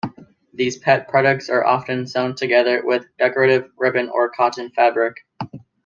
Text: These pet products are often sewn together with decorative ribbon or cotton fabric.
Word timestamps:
These 0.51 0.79
pet 0.79 1.07
products 1.07 1.47
are 1.49 1.63
often 1.63 2.07
sewn 2.07 2.33
together 2.33 2.81
with 2.83 3.05
decorative 3.19 3.69
ribbon 3.77 4.09
or 4.09 4.29
cotton 4.31 4.71
fabric. 4.71 5.17